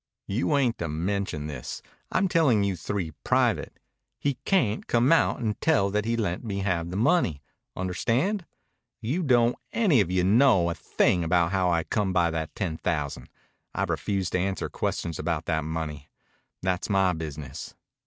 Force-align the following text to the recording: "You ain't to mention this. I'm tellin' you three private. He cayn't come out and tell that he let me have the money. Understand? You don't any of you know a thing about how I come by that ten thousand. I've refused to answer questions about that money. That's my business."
"You 0.25 0.57
ain't 0.57 0.79
to 0.79 0.87
mention 0.87 1.45
this. 1.45 1.83
I'm 2.11 2.27
tellin' 2.27 2.63
you 2.63 2.75
three 2.75 3.11
private. 3.23 3.77
He 4.17 4.39
cayn't 4.47 4.87
come 4.87 5.11
out 5.11 5.39
and 5.39 5.61
tell 5.61 5.91
that 5.91 6.05
he 6.05 6.17
let 6.17 6.43
me 6.43 6.61
have 6.61 6.89
the 6.89 6.97
money. 6.97 7.43
Understand? 7.75 8.47
You 8.99 9.21
don't 9.21 9.57
any 9.71 10.01
of 10.01 10.09
you 10.09 10.23
know 10.23 10.71
a 10.71 10.73
thing 10.73 11.23
about 11.23 11.51
how 11.51 11.69
I 11.71 11.83
come 11.83 12.13
by 12.13 12.31
that 12.31 12.55
ten 12.55 12.77
thousand. 12.79 13.29
I've 13.75 13.91
refused 13.91 14.31
to 14.31 14.39
answer 14.39 14.69
questions 14.69 15.19
about 15.19 15.45
that 15.45 15.63
money. 15.65 16.09
That's 16.63 16.89
my 16.89 17.13
business." 17.13 17.75